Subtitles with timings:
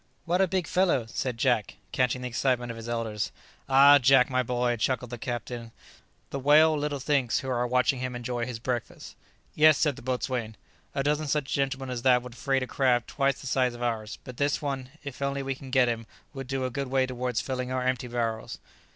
[0.25, 3.31] "What a big fellow!" said Jack, catching the excitement of his elders.
[3.69, 5.71] [Illustration: "What a big fellow!"] "Ah, Jack, my boy," chuckled the captain,
[6.31, 9.15] "the whale little thinks who are watching him enjoy his breakfast!"
[9.53, 10.57] "Yes," said the boatswain;
[10.95, 14.17] "a dozen such gentlemen as that would freight a craft twice the size of ours;
[14.23, 17.39] but this one, if only we can get him, will go a good way towards
[17.39, 18.57] filling our empty barrels."